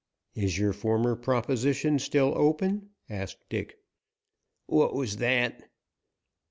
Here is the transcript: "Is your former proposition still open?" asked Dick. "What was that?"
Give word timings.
"Is 0.33 0.57
your 0.57 0.73
former 0.73 1.15
proposition 1.15 1.99
still 1.99 2.33
open?" 2.35 2.89
asked 3.07 3.47
Dick. 3.49 3.77
"What 4.65 4.95
was 4.95 5.17
that?" 5.17 5.69